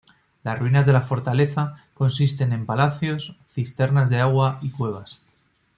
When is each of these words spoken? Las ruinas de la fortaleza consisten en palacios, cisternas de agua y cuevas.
Las 0.41 0.57
ruinas 0.57 0.87
de 0.87 0.93
la 0.93 1.03
fortaleza 1.03 1.75
consisten 1.93 2.53
en 2.53 2.65
palacios, 2.65 3.37
cisternas 3.51 4.09
de 4.09 4.17
agua 4.19 4.57
y 4.63 4.71
cuevas. 4.71 5.19